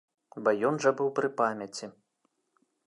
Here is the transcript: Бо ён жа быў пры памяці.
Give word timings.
Бо 0.47 0.53
ён 0.69 0.79
жа 0.85 0.93
быў 1.03 1.11
пры 1.21 1.29
памяці. 1.43 1.85